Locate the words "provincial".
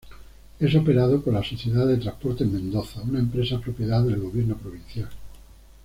4.57-5.07